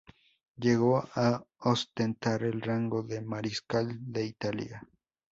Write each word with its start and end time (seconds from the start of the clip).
Llegó 0.55 1.07
a 1.13 1.43
ostentar 1.59 2.41
el 2.41 2.59
rango 2.59 3.03
de 3.03 3.21
mariscal 3.21 3.99
de 3.99 4.25
Italia. 4.25 4.81